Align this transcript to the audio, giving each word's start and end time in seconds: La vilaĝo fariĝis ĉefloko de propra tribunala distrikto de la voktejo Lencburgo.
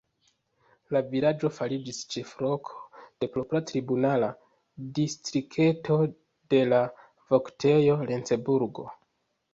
La 0.95 1.01
vilaĝo 1.09 1.49
fariĝis 1.57 1.99
ĉefloko 2.15 2.79
de 3.25 3.29
propra 3.35 3.61
tribunala 3.73 4.31
distrikto 5.01 5.99
de 6.55 6.63
la 6.73 6.81
voktejo 7.35 8.03
Lencburgo. 8.11 8.91